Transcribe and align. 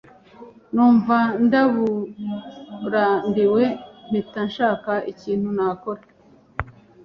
numva 0.73 1.17
ndaburambiwe 1.45 3.63
mpita 4.07 4.41
nshaka 4.49 4.91
ikintu 5.11 5.47
nakora 5.57 6.01